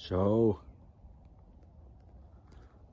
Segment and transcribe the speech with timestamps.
[0.00, 0.60] Zo.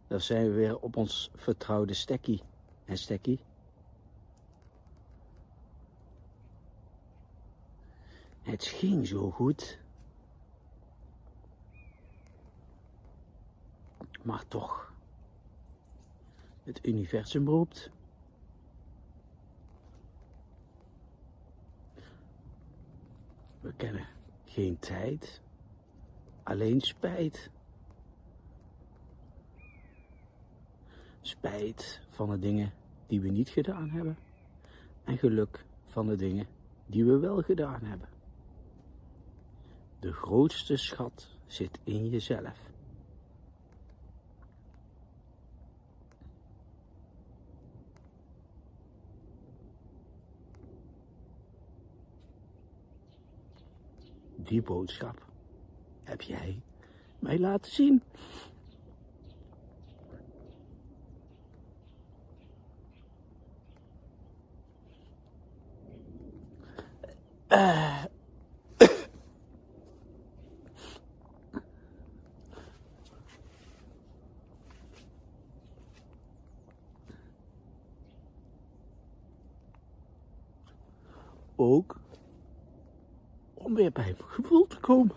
[0.08, 2.42] Dan zijn we weer op ons vertrouwde stekkie.
[2.86, 3.40] En stekkie?
[8.42, 9.80] Het ging zo goed.
[14.24, 14.94] Maar toch.
[16.64, 17.92] Het universum roept.
[23.60, 24.08] We kennen
[24.46, 25.42] geen tijd,
[26.48, 27.50] alleen spijt.
[31.22, 32.74] Spijt van de dingen
[33.08, 34.18] die we niet gedaan hebben
[35.04, 36.48] en geluk van de dingen
[36.86, 38.10] die we wel gedaan hebben.
[40.00, 42.72] De grootste schat zit in jezelf.
[54.36, 55.27] Die boodschap
[56.08, 56.62] heb jij
[57.20, 58.04] mij laten zien.
[67.50, 68.04] Uh.
[81.56, 82.00] Ook
[83.54, 85.16] om weer bij mijn gevoel te komen.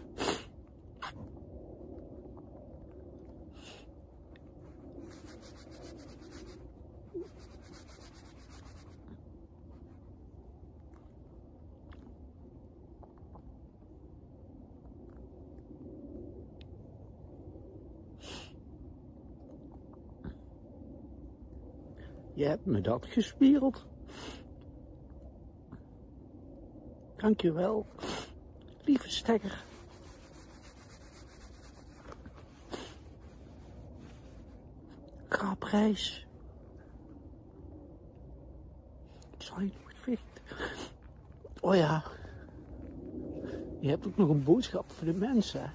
[22.41, 23.07] Je hebt me dat
[27.41, 27.87] je wel
[28.85, 29.65] lieve stekker.
[39.37, 40.43] Ik zal je nooit vergeten.
[41.61, 42.03] Oh ja.
[43.81, 45.73] Je hebt ook nog een boodschap voor de mensen.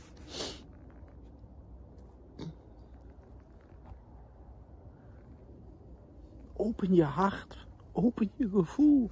[6.75, 7.67] Open je hart.
[7.91, 9.09] Open je gevoel.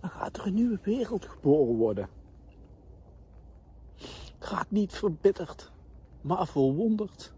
[0.00, 2.08] Dan gaat er een nieuwe wereld geboren worden
[4.52, 5.70] gaat niet verbitterd,
[6.20, 7.32] maar verwonderd.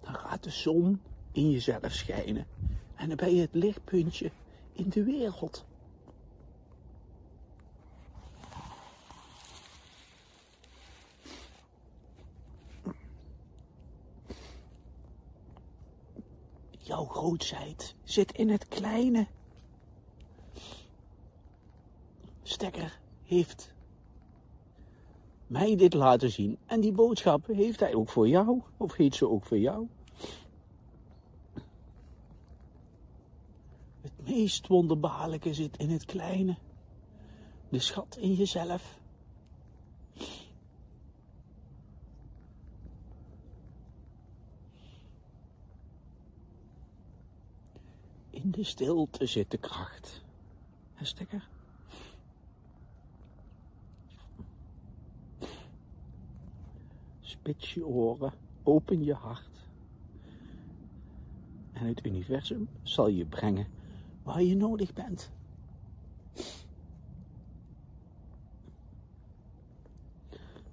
[0.00, 1.00] Dan gaat de zon
[1.32, 2.46] in jezelf schijnen
[2.94, 4.30] en dan ben je het lichtpuntje
[4.72, 5.64] in de wereld.
[16.86, 19.26] Jouw grootheid zit in het kleine
[22.42, 23.74] Stekker heeft
[25.46, 26.58] mij dit laten zien.
[26.66, 28.62] En die boodschap heeft hij ook voor jou.
[28.76, 29.88] Of heeft ze ook voor jou?
[34.00, 36.56] Het meest wonderbaarlijke zit in het kleine.
[37.68, 38.98] De schat in jezelf.
[48.42, 50.24] In de stilte zit de kracht.
[50.94, 51.48] En stekker?
[57.20, 58.32] Spits je oren,
[58.62, 59.68] open je hart.
[61.72, 63.66] En het universum zal je brengen
[64.22, 65.30] waar je nodig bent.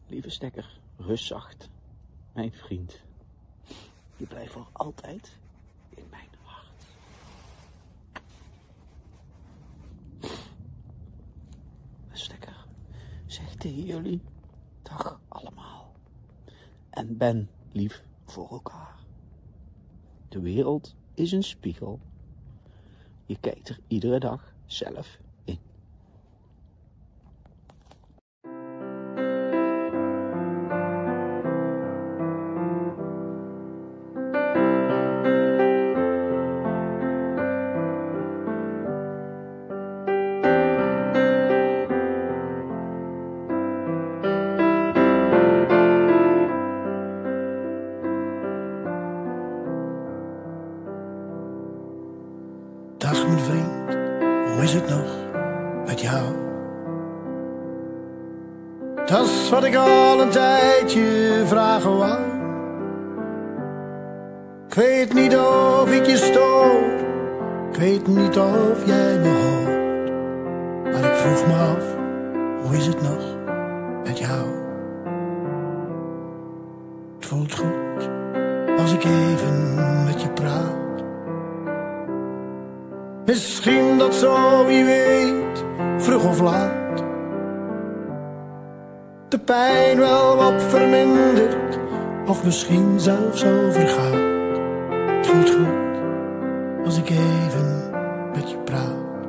[0.07, 1.69] Lieve stekker, rust zacht,
[2.33, 3.01] mijn vriend.
[4.17, 5.37] Je blijft voor altijd
[5.89, 6.85] in mijn hart.
[12.11, 12.65] Stekker,
[13.25, 14.21] zeg tegen jullie,
[14.81, 15.91] dag allemaal
[16.89, 18.99] en ben lief voor elkaar.
[20.29, 21.99] De wereld is een spiegel.
[23.25, 25.19] Je kijkt er iedere dag zelf
[53.27, 53.97] Mijn vriend,
[54.53, 55.05] hoe is het nog
[55.85, 56.23] met jou?
[59.05, 62.21] Dat is wat ik al een tijdje vragen wou.
[64.67, 66.81] Ik weet niet of ik je stoor,
[67.71, 69.71] ik weet niet of jij me hoort.
[70.83, 71.95] Maar ik vroeg me af,
[72.63, 73.35] Hoe is het nog
[74.03, 74.47] met jou?
[77.15, 78.09] Het voelt goed
[78.77, 79.73] als ik even
[80.05, 80.82] met je praat.
[83.25, 85.63] Misschien dat zo, wie weet,
[85.97, 87.03] vroeg of laat.
[89.27, 91.79] De pijn wel wat vermindert,
[92.27, 94.57] of misschien zelfs overgaat.
[95.17, 96.01] Het voelt goed
[96.85, 97.89] als ik even
[98.33, 99.27] met je praat.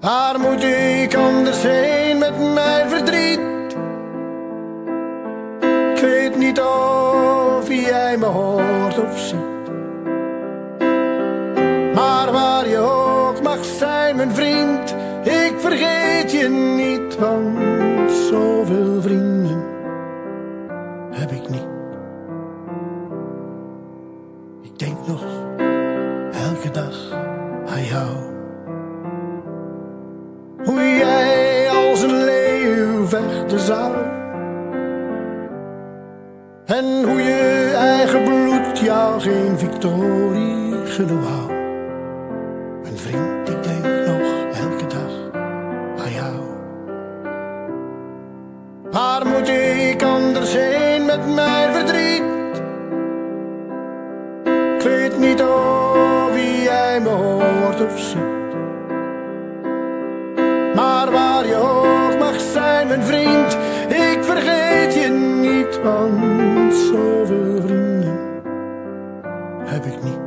[0.00, 3.40] Waar moet ik anders heen met mijn verdriet?
[5.94, 9.53] Ik weet niet of jij me hoort of ziet.
[15.24, 19.62] Ik vergeet je niet, want zoveel vrienden
[21.10, 21.68] heb ik niet.
[24.62, 25.24] Ik denk nog
[26.48, 27.12] elke dag
[27.66, 28.08] aan jou.
[30.64, 33.92] Hoe jij als een leeuw vechten zou.
[36.64, 41.53] En hoe je eigen bloed jou geen victorie genoeg
[49.14, 52.22] Waar moet ik anders heen met mijn verdriet?
[54.44, 56.30] Ik weet niet of
[56.62, 58.54] jij me hoort of ziet.
[60.74, 63.56] Maar waar je ook mag zijn, mijn vriend,
[63.88, 65.08] ik vergeet je
[65.40, 68.18] niet, want zoveel vrienden
[69.64, 70.23] heb ik niet.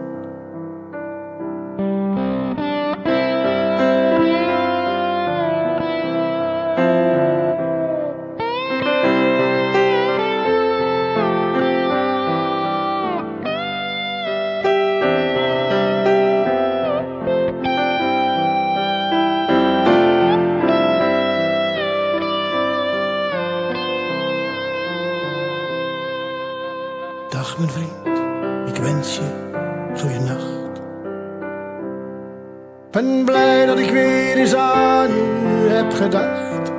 [27.47, 28.19] Dag mijn vriend,
[28.67, 29.21] ik wens je
[29.99, 30.81] goeienacht.
[32.91, 36.71] Ben blij dat ik weer eens aan u heb gedacht.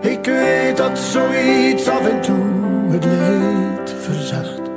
[0.00, 2.44] Ik weet dat zoiets af en toe
[2.90, 4.67] het leed verzacht.